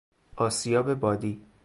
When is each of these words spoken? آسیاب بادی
آسیاب 0.35 0.93
بادی 0.93 1.41